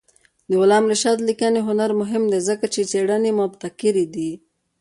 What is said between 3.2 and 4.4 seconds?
مبتکرې دي.